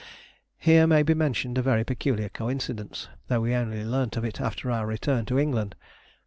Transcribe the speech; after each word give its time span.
Here 0.57 0.87
may 0.87 1.03
be 1.03 1.13
mentioned 1.13 1.59
a 1.59 1.61
very 1.61 1.83
peculiar 1.83 2.29
coincidence, 2.29 3.07
although 3.29 3.41
we 3.41 3.53
only 3.53 3.85
learnt 3.85 4.17
of 4.17 4.25
it 4.25 4.41
after 4.41 4.71
our 4.71 4.87
return 4.87 5.25
to 5.27 5.37
England. 5.37 5.75